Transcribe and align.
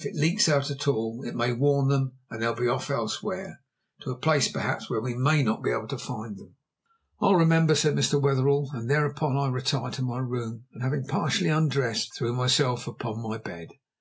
If 0.00 0.06
it 0.06 0.16
leaks 0.16 0.48
out 0.48 0.68
at 0.72 0.88
all, 0.88 1.22
it 1.24 1.36
may 1.36 1.52
warn 1.52 1.86
them, 1.86 2.14
and 2.28 2.42
they'll 2.42 2.56
be 2.56 2.66
off 2.66 2.90
elsewhere 2.90 3.60
to 4.00 4.10
a 4.10 4.18
place 4.18 4.50
perhaps 4.50 4.90
where 4.90 5.00
we 5.00 5.14
may 5.14 5.44
not 5.44 5.62
be 5.62 5.70
able 5.70 5.86
to 5.86 5.96
find 5.96 6.36
them." 6.36 6.56
"I'll 7.20 7.36
remember," 7.36 7.76
said 7.76 7.94
Mr. 7.94 8.20
Wetherell, 8.20 8.70
and 8.74 8.90
thereupon 8.90 9.36
I 9.38 9.46
retired 9.46 9.92
to 9.92 10.02
my 10.02 10.18
room, 10.18 10.64
and, 10.74 10.82
having 10.82 11.04
partially 11.06 11.50
undressed, 11.50 12.16
threw 12.16 12.32
myself 12.34 12.88
upon 12.88 13.22
my 13.22 13.38
bed. 13.38 13.68